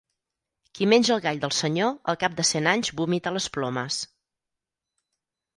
Qui 0.77 0.87
menja 0.93 1.13
el 1.17 1.21
gall 1.25 1.41
del 1.43 1.53
senyor 1.57 1.93
al 2.13 2.19
cap 2.25 2.39
de 2.39 2.45
cent 2.53 2.71
anys 2.73 2.91
vomita 3.03 3.37
les 3.37 3.49
plomes. 3.59 4.03